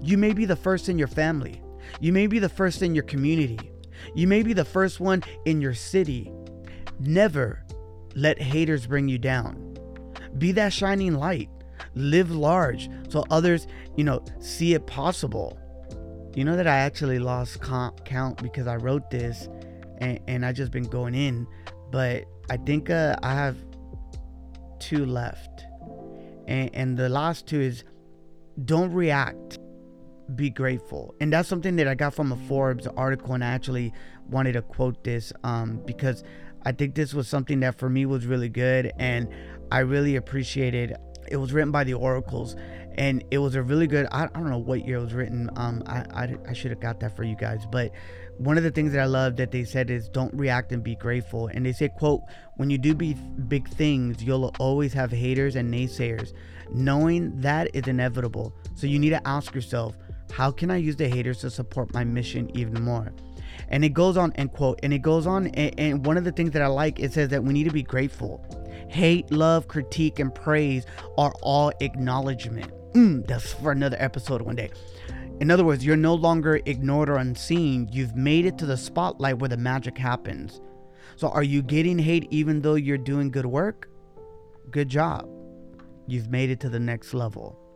You 0.02 0.18
may 0.18 0.32
be 0.32 0.44
the 0.44 0.56
first 0.56 0.88
in 0.88 0.98
your 0.98 1.08
family. 1.08 1.62
You 2.00 2.12
may 2.12 2.26
be 2.26 2.38
the 2.38 2.48
first 2.48 2.82
in 2.82 2.94
your 2.94 3.04
community. 3.04 3.58
You 4.14 4.28
may 4.28 4.42
be 4.42 4.52
the 4.52 4.64
first 4.64 5.00
one 5.00 5.24
in 5.46 5.60
your 5.60 5.74
city 5.74 6.30
Never 7.00 7.64
let 8.16 8.40
haters 8.40 8.86
bring 8.86 9.08
you 9.08 9.18
down. 9.18 9.76
Be 10.38 10.52
that 10.52 10.72
shining 10.72 11.14
light. 11.14 11.48
Live 11.94 12.30
large 12.30 12.90
so 13.08 13.24
others, 13.30 13.66
you 13.96 14.04
know, 14.04 14.24
see 14.40 14.74
it 14.74 14.86
possible. 14.86 15.58
You 16.34 16.44
know 16.44 16.56
that 16.56 16.66
I 16.66 16.78
actually 16.78 17.18
lost 17.18 17.60
count 17.60 18.42
because 18.42 18.66
I 18.66 18.76
wrote 18.76 19.10
this 19.10 19.48
and, 19.98 20.20
and 20.28 20.46
I 20.46 20.52
just 20.52 20.70
been 20.70 20.84
going 20.84 21.14
in, 21.14 21.46
but 21.90 22.24
I 22.50 22.56
think 22.58 22.90
uh, 22.90 23.16
I 23.22 23.34
have 23.34 23.56
two 24.78 25.04
left. 25.04 25.64
And, 26.46 26.70
and 26.74 26.96
the 26.96 27.08
last 27.08 27.46
two 27.46 27.60
is 27.60 27.84
don't 28.64 28.92
react 28.92 29.58
be 30.34 30.50
grateful 30.50 31.14
and 31.20 31.32
that's 31.32 31.48
something 31.48 31.76
that 31.76 31.88
i 31.88 31.94
got 31.94 32.12
from 32.12 32.32
a 32.32 32.36
forbes 32.48 32.86
article 32.98 33.32
and 33.32 33.42
i 33.42 33.46
actually 33.46 33.90
wanted 34.28 34.52
to 34.52 34.60
quote 34.60 35.02
this 35.02 35.32
um, 35.42 35.80
because 35.86 36.22
I 36.62 36.72
think 36.72 36.94
this 36.94 37.14
was 37.14 37.28
something 37.28 37.60
that 37.60 37.78
for 37.78 37.88
me 37.88 38.06
was 38.06 38.26
really 38.26 38.48
good 38.48 38.92
and 38.98 39.28
I 39.70 39.80
really 39.80 40.16
appreciated. 40.16 40.96
It 41.30 41.36
was 41.36 41.52
written 41.52 41.70
by 41.70 41.84
the 41.84 41.94
Oracles 41.94 42.56
and 42.98 43.24
it 43.30 43.38
was 43.38 43.54
a 43.54 43.62
really 43.62 43.86
good. 43.86 44.06
I, 44.10 44.24
I 44.24 44.26
don't 44.26 44.50
know 44.50 44.58
what 44.58 44.84
year 44.84 44.96
it 44.96 45.02
was 45.02 45.14
written. 45.14 45.48
Um, 45.56 45.82
I 45.86 45.98
I, 46.12 46.36
I 46.48 46.52
should 46.52 46.72
have 46.72 46.80
got 46.80 46.98
that 47.00 47.16
for 47.16 47.22
you 47.22 47.36
guys, 47.36 47.64
but 47.70 47.92
one 48.38 48.56
of 48.56 48.64
the 48.64 48.70
things 48.70 48.92
that 48.92 49.00
I 49.00 49.06
love 49.06 49.36
that 49.36 49.50
they 49.50 49.64
said 49.64 49.90
is 49.90 50.08
don't 50.08 50.32
react 50.34 50.72
and 50.72 50.82
be 50.82 50.94
grateful. 50.94 51.48
And 51.48 51.66
they 51.66 51.72
say, 51.72 51.88
quote, 51.88 52.22
when 52.56 52.70
you 52.70 52.78
do 52.78 52.94
be 52.94 53.14
big 53.14 53.68
things, 53.68 54.22
you'll 54.22 54.52
always 54.58 54.92
have 54.92 55.10
haters 55.10 55.56
and 55.56 55.72
naysayers. 55.72 56.32
Knowing 56.72 57.40
that 57.40 57.68
is 57.74 57.88
inevitable. 57.88 58.52
So 58.74 58.86
you 58.86 58.98
need 58.98 59.10
to 59.10 59.26
ask 59.26 59.54
yourself, 59.54 59.96
how 60.30 60.50
can 60.50 60.70
I 60.70 60.76
use 60.76 60.96
the 60.96 61.08
haters 61.08 61.38
to 61.38 61.50
support 61.50 61.92
my 61.94 62.04
mission 62.04 62.50
even 62.56 62.82
more? 62.82 63.12
And 63.68 63.84
it 63.84 63.90
goes 63.90 64.16
on, 64.16 64.32
end 64.32 64.52
quote. 64.52 64.80
And 64.82 64.92
it 64.92 65.00
goes 65.00 65.26
on, 65.26 65.48
and, 65.48 65.78
and 65.78 66.06
one 66.06 66.16
of 66.16 66.24
the 66.24 66.32
things 66.32 66.52
that 66.52 66.62
I 66.62 66.66
like, 66.66 67.00
it 67.00 67.12
says 67.12 67.28
that 67.30 67.42
we 67.42 67.52
need 67.52 67.64
to 67.64 67.70
be 67.70 67.82
grateful. 67.82 68.44
Hate, 68.88 69.30
love, 69.30 69.68
critique, 69.68 70.18
and 70.18 70.34
praise 70.34 70.86
are 71.16 71.32
all 71.42 71.72
acknowledgement. 71.80 72.72
Mm, 72.94 73.26
that's 73.26 73.52
for 73.52 73.72
another 73.72 73.96
episode 74.00 74.42
one 74.42 74.56
day. 74.56 74.70
In 75.40 75.50
other 75.50 75.64
words, 75.64 75.84
you're 75.84 75.96
no 75.96 76.14
longer 76.14 76.60
ignored 76.66 77.08
or 77.08 77.16
unseen. 77.16 77.88
You've 77.92 78.16
made 78.16 78.44
it 78.44 78.58
to 78.58 78.66
the 78.66 78.76
spotlight 78.76 79.38
where 79.38 79.48
the 79.48 79.56
magic 79.56 79.96
happens. 79.96 80.60
So, 81.16 81.28
are 81.28 81.42
you 81.42 81.62
getting 81.62 81.98
hate 81.98 82.26
even 82.30 82.60
though 82.60 82.74
you're 82.74 82.98
doing 82.98 83.30
good 83.30 83.46
work? 83.46 83.88
Good 84.70 84.88
job. 84.88 85.28
You've 86.06 86.28
made 86.28 86.50
it 86.50 86.60
to 86.60 86.68
the 86.68 86.80
next 86.80 87.14
level. 87.14 87.67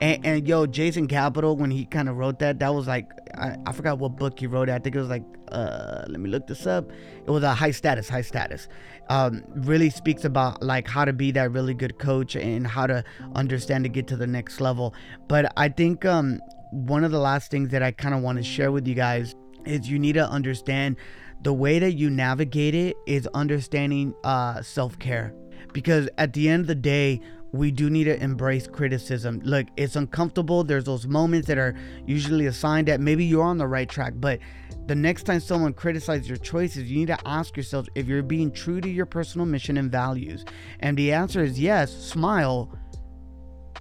And, 0.00 0.24
and 0.24 0.48
yo, 0.48 0.66
Jason 0.66 1.06
Capital, 1.08 1.56
when 1.56 1.70
he 1.70 1.84
kind 1.84 2.08
of 2.08 2.16
wrote 2.16 2.38
that, 2.40 2.58
that 2.60 2.74
was 2.74 2.86
like, 2.86 3.10
I, 3.36 3.56
I 3.66 3.72
forgot 3.72 3.98
what 3.98 4.16
book 4.16 4.38
he 4.38 4.46
wrote. 4.46 4.68
I 4.68 4.78
think 4.78 4.96
it 4.96 5.00
was 5.00 5.08
like, 5.08 5.24
uh, 5.50 6.04
let 6.08 6.20
me 6.20 6.28
look 6.30 6.46
this 6.46 6.66
up. 6.66 6.90
It 7.26 7.30
was 7.30 7.42
a 7.42 7.54
high 7.54 7.70
status, 7.70 8.08
high 8.08 8.22
status. 8.22 8.68
Um, 9.08 9.44
really 9.54 9.90
speaks 9.90 10.24
about 10.24 10.62
like 10.62 10.86
how 10.86 11.04
to 11.04 11.12
be 11.12 11.30
that 11.32 11.52
really 11.52 11.74
good 11.74 11.98
coach 11.98 12.36
and 12.36 12.66
how 12.66 12.86
to 12.86 13.02
understand 13.34 13.84
to 13.84 13.88
get 13.88 14.06
to 14.08 14.16
the 14.16 14.26
next 14.26 14.60
level. 14.60 14.94
But 15.28 15.52
I 15.56 15.68
think 15.68 16.04
um, 16.04 16.40
one 16.70 17.04
of 17.04 17.10
the 17.10 17.18
last 17.18 17.50
things 17.50 17.70
that 17.70 17.82
I 17.82 17.92
kind 17.92 18.14
of 18.14 18.22
want 18.22 18.38
to 18.38 18.44
share 18.44 18.70
with 18.70 18.86
you 18.86 18.94
guys 18.94 19.34
is 19.64 19.88
you 19.88 19.98
need 19.98 20.14
to 20.14 20.28
understand 20.28 20.96
the 21.42 21.52
way 21.52 21.78
that 21.78 21.92
you 21.92 22.10
navigate 22.10 22.74
it 22.74 22.96
is 23.06 23.26
understanding 23.28 24.14
uh, 24.24 24.62
self 24.62 24.98
care. 24.98 25.34
Because 25.72 26.08
at 26.18 26.32
the 26.32 26.48
end 26.48 26.62
of 26.62 26.66
the 26.66 26.74
day, 26.74 27.20
we 27.52 27.70
do 27.70 27.88
need 27.88 28.04
to 28.04 28.22
embrace 28.22 28.66
criticism. 28.66 29.40
Look, 29.42 29.66
it's 29.76 29.96
uncomfortable. 29.96 30.64
There's 30.64 30.84
those 30.84 31.06
moments 31.06 31.48
that 31.48 31.58
are 31.58 31.74
usually 32.06 32.46
a 32.46 32.52
sign 32.52 32.84
that 32.86 33.00
maybe 33.00 33.24
you're 33.24 33.44
on 33.44 33.58
the 33.58 33.66
right 33.66 33.88
track. 33.88 34.14
But 34.16 34.40
the 34.86 34.94
next 34.94 35.24
time 35.24 35.40
someone 35.40 35.72
criticizes 35.72 36.28
your 36.28 36.36
choices, 36.36 36.90
you 36.90 36.98
need 36.98 37.08
to 37.08 37.18
ask 37.26 37.56
yourself 37.56 37.86
if 37.94 38.06
you're 38.06 38.22
being 38.22 38.50
true 38.50 38.80
to 38.80 38.88
your 38.88 39.06
personal 39.06 39.46
mission 39.46 39.78
and 39.78 39.90
values. 39.90 40.44
And 40.80 40.96
the 40.96 41.12
answer 41.12 41.42
is 41.42 41.58
yes, 41.58 41.92
smile. 41.92 42.76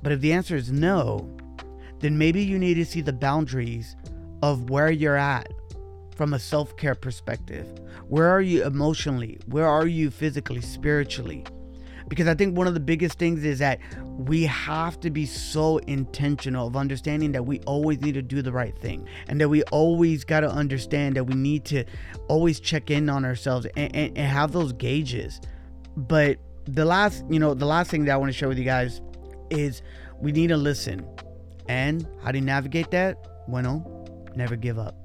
But 0.02 0.14
if 0.14 0.22
the 0.22 0.32
answer 0.32 0.56
is 0.56 0.72
no, 0.72 1.30
then 2.00 2.18
maybe 2.18 2.44
you 2.44 2.60
need 2.60 2.76
to 2.76 2.86
see 2.86 3.02
the 3.02 3.14
boundaries 3.14 3.96
of 4.44 4.70
where 4.70 4.92
you're 4.92 5.18
at 5.18 5.52
from 6.16 6.34
a 6.34 6.40
self 6.40 6.78
care 6.78 6.96
perspective. 6.96 7.68
Where 8.08 8.30
are 8.30 8.42
you 8.42 8.64
emotionally? 8.64 9.40
Where 9.48 9.68
are 9.68 9.88
you 9.88 10.10
physically, 10.10 10.62
spiritually? 10.62 11.44
Because 12.08 12.28
I 12.28 12.36
think 12.36 12.58
one 12.58 12.68
of 12.68 12.74
the 12.74 12.80
biggest 12.80 13.20
things 13.20 13.44
is 13.44 13.60
that 13.60 13.80
we 14.04 14.44
have 14.44 15.00
to 15.02 15.10
be 15.10 15.26
so 15.26 15.78
intentional 15.80 16.68
of 16.68 16.76
understanding 16.76 17.32
that 17.34 17.46
we 17.46 17.60
always 17.62 18.00
need 18.02 18.14
to 18.14 18.22
do 18.22 18.42
the 18.42 18.52
right 18.52 18.78
thing 18.78 19.08
and 19.28 19.40
that 19.42 19.50
we 19.50 19.64
always 19.64 20.24
got 20.24 20.42
to 20.42 20.50
understand 20.50 21.16
that 21.16 21.26
we 21.26 21.36
need 21.36 21.66
to 21.66 21.84
always 22.28 22.60
check 22.60 22.90
in 22.90 23.10
on 23.10 23.26
ourselves 23.26 23.68
and, 23.76 23.96
and, 23.96 24.18
and 24.18 24.28
have 24.28 24.52
those 24.52 24.74
gauges. 24.74 25.42
But 25.96 26.38
the 26.66 26.86
last, 26.86 27.26
you 27.30 27.40
know, 27.40 27.54
the 27.54 27.66
last 27.66 27.92
thing 27.92 28.06
that 28.06 28.14
I 28.14 28.18
want 28.18 28.32
to 28.32 28.38
share 28.38 28.48
with 28.48 28.58
you 28.58 28.66
guys 28.66 29.02
is 29.50 29.82
we 30.20 30.32
need 30.32 30.48
to 30.48 30.58
listen. 30.58 31.06
And 31.68 32.08
how 32.24 32.32
do 32.32 32.40
you 32.40 32.46
navigate 32.46 32.92
that? 32.92 33.18
Bueno, 33.48 34.06
never 34.36 34.56
give 34.56 34.80
up. 34.80 34.96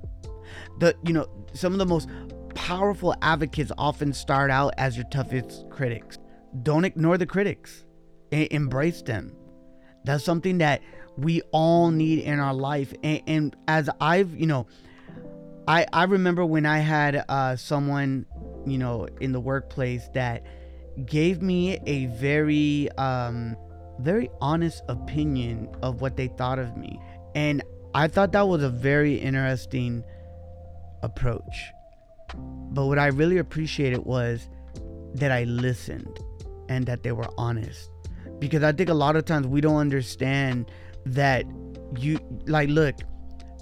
The, 0.79 0.95
you 1.05 1.13
know, 1.13 1.27
some 1.55 1.73
of 1.73 1.79
the 1.79 1.87
most 1.87 2.09
powerful 2.55 3.15
advocates 3.23 3.73
often 3.79 4.13
start 4.13 4.51
out 4.51 4.75
as 4.79 4.97
your 4.97 5.07
toughest 5.11 5.69
critics 5.71 6.19
don't 6.63 6.85
ignore 6.85 7.19
the 7.19 7.27
critics. 7.27 7.85
Embrace 8.31 9.03
them. 9.03 9.35
That's 10.05 10.25
something 10.25 10.59
that 10.59 10.83
we 11.17 11.43
all 11.53 11.91
need 11.91 12.21
in 12.21 12.41
our 12.41 12.55
life. 12.55 12.93
And, 13.03 13.23
and 13.27 13.57
as 13.69 13.89
i've 14.01 14.35
you 14.35 14.47
know 14.47 14.67
i 15.69 15.87
i 15.93 16.05
remember 16.05 16.45
when 16.45 16.67
i 16.67 16.79
had 16.79 17.25
uh 17.29 17.57
someone 17.57 18.27
you 18.67 18.79
know 18.79 19.09
in 19.21 19.33
the 19.33 19.41
workplace 19.41 20.09
that 20.15 20.45
gave 21.07 21.43
me 21.43 21.79
a 21.87 22.07
very 22.07 22.91
um 22.93 23.57
very 24.01 24.31
honest 24.41 24.83
opinion 24.89 25.69
of 25.83 26.01
what 26.01 26.17
they 26.17 26.29
thought 26.29 26.59
of 26.59 26.77
me. 26.77 26.99
And 27.35 27.63
i 27.95 28.09
thought 28.09 28.33
that 28.33 28.49
was 28.49 28.63
a 28.63 28.71
very 28.71 29.17
interesting 29.17 30.03
approach. 31.03 31.73
But 32.35 32.87
what 32.87 32.99
i 32.99 33.09
really 33.09 33.39
appreciated 33.39 34.05
was 34.05 34.49
that 35.15 35.31
i 35.31 35.45
listened 35.45 36.19
and 36.69 36.87
that 36.87 37.03
they 37.03 37.13
were 37.13 37.29
honest. 37.39 37.91
Because 38.39 38.63
I 38.63 38.73
think 38.73 38.89
a 38.89 38.95
lot 38.95 39.17
of 39.17 39.25
times 39.25 39.47
we 39.47 39.61
don't 39.61 39.77
understand 39.77 40.71
that 41.07 41.45
you 41.99 42.19
like 42.47 42.69
look, 42.69 42.95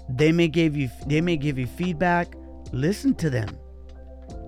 they 0.09 0.31
may 0.31 0.47
give 0.47 0.75
you 0.75 0.89
they 1.07 1.21
may 1.21 1.37
give 1.37 1.57
you 1.57 1.67
feedback, 1.67 2.35
listen 2.71 3.13
to 3.15 3.29
them. 3.29 3.57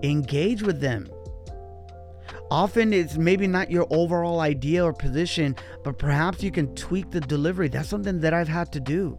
Engage 0.04 0.62
with 0.62 0.80
them. 0.82 1.08
Often 2.52 2.94
it's 2.94 3.18
maybe 3.18 3.48
not 3.48 3.72
your 3.72 3.88
overall 3.90 4.40
idea 4.40 4.84
or 4.84 4.94
position, 4.94 5.56
but 5.84 5.98
perhaps 5.98 6.44
you 6.44 6.52
can 6.52 6.74
tweak 6.76 7.10
the 7.10 7.22
delivery. 7.22 7.68
That's 7.68 7.90
something 7.90 8.20
that 8.20 8.34
I've 8.34 8.48
had 8.48 8.72
to 8.74 8.80
do. 8.80 9.18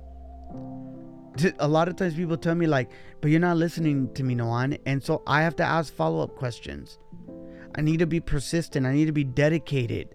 A 1.58 1.66
lot 1.66 1.88
of 1.88 1.96
times 1.96 2.14
people 2.14 2.36
tell 2.36 2.54
me 2.54 2.66
like, 2.66 2.90
but 3.20 3.30
you're 3.30 3.40
not 3.40 3.56
listening 3.56 4.12
to 4.14 4.22
me, 4.22 4.36
Noan. 4.36 4.78
And 4.86 5.02
so 5.02 5.22
I 5.26 5.42
have 5.42 5.56
to 5.56 5.64
ask 5.64 5.92
follow-up 5.92 6.36
questions. 6.36 6.98
I 7.76 7.80
need 7.80 7.98
to 7.98 8.06
be 8.06 8.20
persistent. 8.20 8.86
I 8.86 8.92
need 8.92 9.06
to 9.06 9.12
be 9.12 9.24
dedicated 9.24 10.14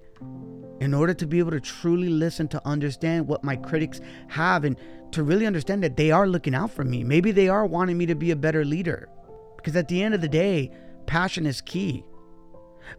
in 0.80 0.94
order 0.94 1.14
to 1.14 1.28
be 1.28 1.40
able 1.40 1.52
to 1.52 1.60
truly 1.60 2.10
listen 2.10 2.48
to 2.50 2.62
understand 2.66 3.28
what 3.28 3.44
my 3.44 3.56
critics 3.56 4.00
have 4.30 4.64
and 4.64 4.78
to 5.12 5.24
really 5.24 5.46
understand 5.46 5.84
that 5.84 5.98
they 5.98 6.12
are 6.12 6.28
looking 6.28 6.56
out 6.56 6.72
for 6.72 6.84
me. 6.84 7.04
Maybe 7.04 7.32
they 7.32 7.50
are 7.50 7.66
wanting 7.66 7.98
me 7.98 8.06
to 8.06 8.16
be 8.16 8.32
a 8.32 8.36
better 8.36 8.64
leader. 8.64 9.10
Because 9.58 9.76
at 9.76 9.88
the 9.88 10.02
end 10.02 10.14
of 10.14 10.22
the 10.22 10.30
day, 10.30 10.72
passion 11.06 11.46
is 11.46 11.62
key. 11.62 12.06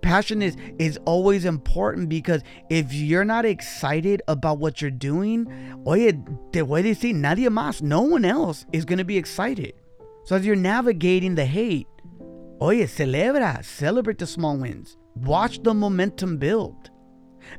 Passion 0.03 0.41
is 0.41 0.57
is 0.79 0.99
always 1.05 1.45
important 1.45 2.09
because 2.09 2.43
if 2.69 2.93
you're 2.93 3.25
not 3.25 3.45
excited 3.45 4.23
about 4.29 4.59
what 4.59 4.81
you're 4.81 4.91
doing, 4.91 5.47
oye, 5.87 6.13
te 6.53 6.61
voy 6.61 6.81
a 6.81 6.83
decir, 6.83 7.15
nadie 7.15 7.49
más, 7.49 7.83
no 7.83 8.03
one 8.03 8.25
else 8.25 8.67
is 8.73 8.85
going 8.85 8.99
to 8.99 9.05
be 9.05 9.17
excited. 9.17 9.73
So 10.25 10.37
as 10.37 10.47
you're 10.47 10.55
navigating 10.55 11.35
the 11.35 11.47
hate, 11.47 11.89
Oh, 12.61 12.67
oye, 12.67 12.85
celebra, 12.85 13.65
celebrate 13.65 14.19
the 14.19 14.27
small 14.27 14.57
wins. 14.57 14.97
Watch 15.17 15.63
the 15.63 15.75
momentum 15.75 16.37
build. 16.37 16.91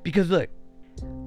Because 0.04 0.30
look, 0.30 0.50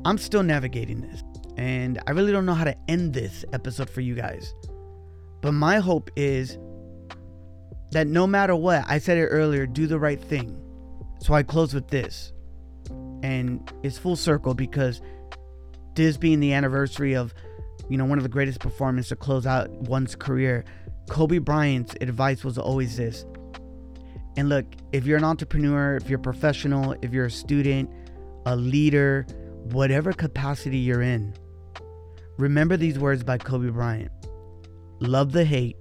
I'm 0.05 0.19
still 0.19 0.43
navigating 0.43 1.01
this. 1.01 1.23
And 1.57 2.01
I 2.07 2.13
really 2.13 2.33
don't 2.33 2.47
know 2.47 2.55
how 2.55 2.65
to 2.65 2.77
end 2.89 3.15
this 3.15 3.45
episode 3.53 3.91
for 3.91 4.01
you 4.01 4.15
guys. 4.15 4.55
But 5.41 5.53
my 5.53 5.79
hope 5.79 6.11
is 6.17 6.59
that 7.91 8.07
no 8.07 8.27
matter 8.27 8.57
what, 8.57 8.85
I 8.87 8.99
said 8.99 9.19
it 9.19 9.27
earlier, 9.27 9.67
do 9.67 9.87
the 9.87 9.99
right 9.99 10.21
thing. 10.21 10.61
So 11.21 11.35
I 11.35 11.43
close 11.43 11.75
with 11.75 11.89
this. 11.89 12.33
And 13.23 13.73
it's 13.83 13.99
full 13.99 14.17
circle 14.17 14.55
because 14.55 15.01
this 15.95 16.17
being 16.17 16.41
the 16.41 16.53
anniversary 16.53 17.15
of, 17.15 17.35
you 17.89 17.97
know, 17.97 18.05
one 18.05 18.19
of 18.19 18.25
the 18.25 18.31
greatest 18.31 18.61
performances 18.61 19.11
to 19.11 19.17
close 19.17 19.47
out 19.47 19.71
one's 19.71 20.15
career, 20.17 20.65
Kobe 21.09 21.39
Bryant's 21.39 21.95
advice 22.01 22.45
was 22.45 22.59
always 22.59 22.97
this. 22.97 23.25
And 24.37 24.49
look, 24.49 24.67
if 24.93 25.07
you're 25.07 25.19
an 25.19 25.25
entrepreneur, 25.25 25.97
if 25.97 26.09
you're 26.09 26.19
a 26.19 26.23
professional, 26.23 26.97
if 27.03 27.13
you're 27.13 27.27
a 27.27 27.31
student, 27.31 27.91
a 28.47 28.57
leader, 28.57 29.27
whatever 29.71 30.13
capacity 30.13 30.79
you're 30.79 31.03
in, 31.03 31.35
remember 32.37 32.77
these 32.77 32.99
words 32.99 33.23
by 33.23 33.39
Kobe 33.39 33.71
Bryant 33.71 34.11
Love 35.01 35.33
the 35.33 35.45
hate. 35.45 35.77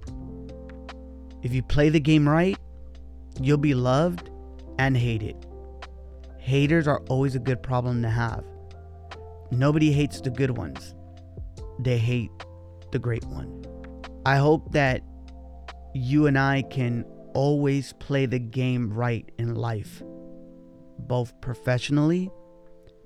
If 1.42 1.54
you 1.54 1.62
play 1.62 1.88
the 1.88 2.00
game 2.00 2.28
right, 2.28 2.56
you'll 3.40 3.58
be 3.58 3.74
loved 3.74 4.30
and 4.78 4.96
hated. 4.96 5.36
Haters 6.38 6.86
are 6.86 7.00
always 7.08 7.34
a 7.34 7.38
good 7.38 7.62
problem 7.62 8.02
to 8.02 8.08
have. 8.08 8.44
Nobody 9.50 9.92
hates 9.92 10.20
the 10.20 10.30
good 10.30 10.56
ones, 10.56 10.94
they 11.78 11.98
hate 11.98 12.30
the 12.92 12.98
great 12.98 13.24
one. 13.24 13.64
I 14.26 14.36
hope 14.36 14.72
that 14.72 15.02
you 15.94 16.26
and 16.26 16.38
I 16.38 16.62
can 16.62 17.04
always 17.34 17.92
play 17.94 18.26
the 18.26 18.38
game 18.38 18.92
right 18.92 19.30
in 19.38 19.54
life, 19.54 20.02
both 21.00 21.38
professionally 21.40 22.30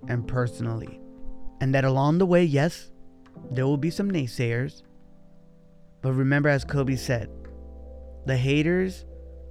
and 0.09 0.29
personally. 0.29 1.01
And 1.61 1.75
that 1.75 1.85
along 1.85 2.19
the 2.19 2.27
way, 2.27 2.45
yes, 2.45 2.91
there 3.51 3.67
will 3.67 3.77
be 3.77 3.91
some 3.91 4.11
naysayers. 4.11 4.83
But 6.03 6.13
remember, 6.13 6.49
as 6.49 6.65
Kobe 6.65 6.95
said, 6.95 7.29
the 8.27 8.37
haters 8.37 9.05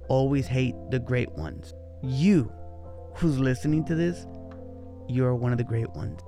always 0.08 0.46
hate 0.46 0.74
the 0.90 0.98
great 0.98 1.30
ones. 1.32 1.74
You, 2.02 2.50
who's 3.16 3.38
listening 3.38 3.84
to 3.86 3.94
this, 3.94 4.26
you're 5.08 5.34
one 5.34 5.52
of 5.52 5.58
the 5.58 5.64
great 5.64 5.90
ones. 5.90 6.20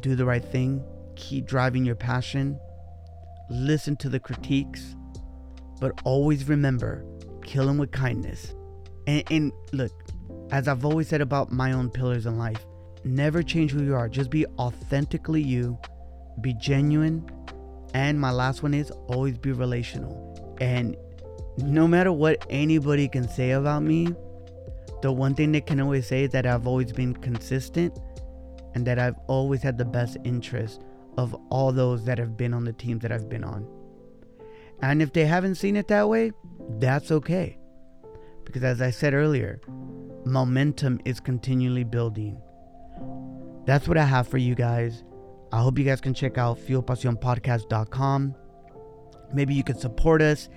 Do 0.00 0.14
the 0.14 0.24
right 0.24 0.44
thing, 0.44 0.84
keep 1.16 1.46
driving 1.46 1.84
your 1.84 1.94
passion, 1.94 2.58
listen 3.50 3.96
to 3.96 4.08
the 4.08 4.20
critiques, 4.20 4.94
but 5.80 6.00
always 6.04 6.48
remember 6.48 7.04
kill 7.44 7.66
them 7.66 7.78
with 7.78 7.92
kindness. 7.92 8.54
And, 9.06 9.22
and 9.30 9.52
look, 9.72 9.92
as 10.50 10.68
I've 10.68 10.84
always 10.84 11.08
said 11.08 11.20
about 11.20 11.52
my 11.52 11.72
own 11.72 11.90
pillars 11.90 12.26
in 12.26 12.38
life, 12.38 12.64
never 13.04 13.42
change 13.42 13.70
who 13.70 13.82
you 13.82 13.94
are. 13.94 14.08
Just 14.08 14.30
be 14.30 14.46
authentically 14.58 15.42
you, 15.42 15.78
be 16.40 16.54
genuine, 16.54 17.28
and 17.94 18.20
my 18.20 18.30
last 18.30 18.62
one 18.62 18.74
is 18.74 18.90
always 19.08 19.38
be 19.38 19.52
relational. 19.52 20.56
And 20.60 20.96
no 21.58 21.86
matter 21.86 22.12
what 22.12 22.44
anybody 22.50 23.08
can 23.08 23.28
say 23.28 23.52
about 23.52 23.82
me, 23.82 24.08
the 25.02 25.12
one 25.12 25.34
thing 25.34 25.52
they 25.52 25.60
can 25.60 25.80
always 25.80 26.06
say 26.06 26.24
is 26.24 26.30
that 26.30 26.46
I've 26.46 26.66
always 26.66 26.92
been 26.92 27.14
consistent 27.14 27.98
and 28.74 28.86
that 28.86 28.98
I've 28.98 29.18
always 29.28 29.62
had 29.62 29.78
the 29.78 29.84
best 29.84 30.16
interest 30.24 30.82
of 31.16 31.34
all 31.50 31.72
those 31.72 32.04
that 32.06 32.18
have 32.18 32.36
been 32.36 32.52
on 32.52 32.64
the 32.64 32.72
teams 32.72 33.02
that 33.02 33.12
I've 33.12 33.28
been 33.28 33.44
on. 33.44 33.68
And 34.82 35.00
if 35.00 35.12
they 35.12 35.24
haven't 35.24 35.54
seen 35.54 35.76
it 35.76 35.88
that 35.88 36.08
way, 36.08 36.32
that's 36.78 37.10
okay. 37.10 37.58
Because 38.44 38.64
as 38.64 38.80
I 38.82 38.90
said 38.90 39.14
earlier, 39.14 39.60
momentum 40.24 41.00
is 41.04 41.20
continually 41.20 41.84
building. 41.84 42.40
That's 43.64 43.88
what 43.88 43.96
I 43.96 44.04
have 44.04 44.28
for 44.28 44.38
you 44.38 44.54
guys. 44.54 45.04
I 45.52 45.60
hope 45.60 45.78
you 45.78 45.84
guys 45.84 46.00
can 46.00 46.14
check 46.14 46.36
out 46.36 46.58
fuelpasionpodcast.com. 46.58 48.34
Maybe 49.32 49.54
you 49.54 49.64
can 49.64 49.78
support 49.78 50.20
us. 50.20 50.48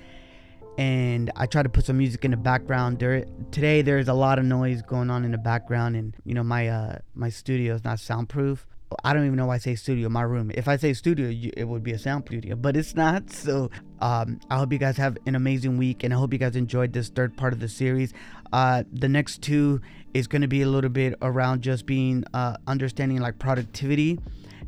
And 0.78 1.32
I 1.36 1.48
try 1.48 1.64
to 1.64 1.70
put 1.70 1.86
some 1.86 1.98
music 1.98 2.24
in 2.26 2.32
the 2.32 2.38
background. 2.38 3.00
There 3.00 3.26
today 3.52 3.82
there's 3.82 4.08
a 4.08 4.14
lot 4.14 4.38
of 4.38 4.46
noise 4.46 4.84
going 4.84 5.10
on 5.10 5.26
in 5.26 5.32
the 5.32 5.38
background 5.38 5.96
and 5.96 6.16
you 6.24 6.36
know 6.36 6.44
my 6.44 6.68
uh 6.68 7.00
my 7.16 7.30
studio 7.30 7.74
is 7.74 7.84
not 7.84 8.00
soundproof. 8.00 8.68
I 9.04 9.14
don't 9.14 9.26
even 9.26 9.36
know 9.36 9.48
why 9.48 9.56
I 9.56 9.58
say 9.58 9.76
studio, 9.76 10.08
my 10.08 10.22
room. 10.22 10.52
If 10.54 10.68
I 10.68 10.78
say 10.78 10.94
studio, 10.94 11.28
you, 11.28 11.52
it 11.58 11.66
would 11.66 11.84
be 11.84 11.92
a 11.92 12.00
sound 12.00 12.26
studio, 12.26 12.56
but 12.56 12.78
it's 12.78 12.96
not. 12.96 13.24
So 13.48 13.72
um, 14.02 14.42
I 14.50 14.58
hope 14.58 14.74
you 14.74 14.78
guys 14.78 14.98
have 14.98 15.18
an 15.26 15.36
amazing 15.36 15.78
week, 15.78 16.04
and 16.04 16.14
I 16.14 16.18
hope 16.18 16.34
you 16.34 16.40
guys 16.40 16.58
enjoyed 16.58 16.92
this 16.92 17.08
third 17.08 17.38
part 17.38 17.54
of 17.54 17.62
the 17.62 17.70
series. 17.70 18.14
Uh, 18.52 18.84
the 18.92 19.08
next 19.08 19.42
two 19.42 19.80
is 20.14 20.28
going 20.28 20.42
to 20.42 20.50
be 20.50 20.64
a 20.64 20.68
little 20.68 20.90
bit 20.90 21.16
around 21.22 21.62
just 21.62 21.86
being 21.86 22.26
uh, 22.34 22.58
understanding 22.68 23.20
like 23.20 23.40
productivity 23.40 24.20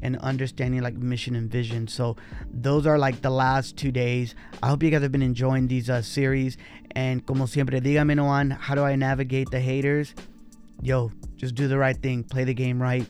and 0.02 0.18
understanding 0.20 0.82
like 0.82 0.94
mission 0.96 1.36
and 1.36 1.52
vision. 1.52 1.90
So 1.90 2.16
those 2.50 2.88
are 2.88 2.98
like 2.98 3.22
the 3.22 3.30
last 3.30 3.76
two 3.76 3.92
days. 3.92 4.34
I 4.64 4.70
hope 4.70 4.82
you 4.82 4.92
guys 4.92 5.02
have 5.02 5.12
been 5.12 5.22
enjoying 5.22 5.68
these 5.68 5.90
uh, 5.90 6.02
series. 6.02 6.58
And 6.92 7.26
como 7.26 7.48
siempre, 7.48 7.82
dígame 7.82 8.16
no 8.16 8.56
how 8.56 8.76
do 8.76 8.84
I 8.84 8.96
navigate 8.96 9.52
the 9.52 9.60
haters? 9.60 10.14
Yo, 10.82 11.12
just 11.36 11.56
do 11.56 11.68
the 11.68 11.78
right 11.78 11.98
thing, 11.98 12.24
play 12.24 12.46
the 12.46 12.54
game 12.54 12.82
right 12.82 13.06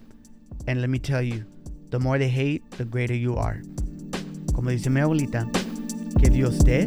and 0.69 0.81
let 0.81 0.89
me 0.91 0.99
tell 0.99 1.21
you, 1.21 1.43
the 1.89 1.99
more 1.99 2.19
they 2.19 2.29
hate, 2.29 2.61
the 2.77 2.85
greater 2.85 3.15
you 3.15 3.35
are. 3.35 3.59
Como 4.53 4.69
dice 4.69 4.87
mi 4.91 5.01
abuelita, 5.01 5.49
que 6.19 6.29
Dios 6.29 6.59
te 6.59 6.85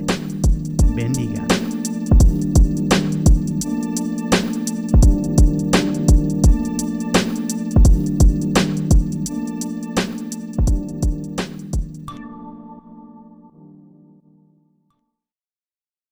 bendiga. 0.94 1.61